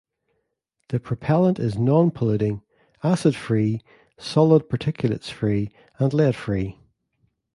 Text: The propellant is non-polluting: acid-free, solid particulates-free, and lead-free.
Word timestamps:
The 0.89 0.99
propellant 0.99 1.59
is 1.59 1.77
non-polluting: 1.77 2.63
acid-free, 3.03 3.81
solid 4.17 4.67
particulates-free, 4.67 5.69
and 5.99 6.11
lead-free. 6.11 6.79